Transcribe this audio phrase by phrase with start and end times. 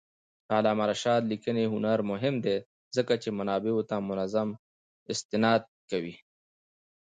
[0.47, 2.57] د علامه رشاد لیکنی هنر مهم دی
[2.95, 4.49] ځکه چې منابعو ته منظم
[5.11, 6.15] استناد کوي.